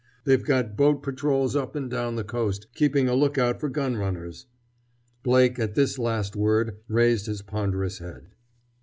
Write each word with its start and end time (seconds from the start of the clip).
They've 0.23 0.43
got 0.43 0.75
boat 0.75 1.03
patrols 1.03 1.55
up 1.55 1.75
and 1.75 1.87
down 1.87 2.15
the 2.15 2.23
coast, 2.23 2.65
keeping 2.73 3.07
a 3.07 3.13
lookout 3.13 3.59
for 3.59 3.69
gun 3.69 3.95
runners!" 3.97 4.47
Blake, 5.21 5.59
at 5.59 5.75
this 5.75 5.99
last 5.99 6.35
word, 6.35 6.79
raised 6.87 7.27
his 7.27 7.43
ponderous 7.43 7.99
head. 7.99 8.29